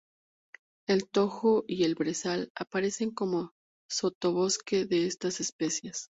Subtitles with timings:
[0.87, 3.51] El tojo y el brezal aparecen como
[3.87, 6.07] sotobosque de estas especies.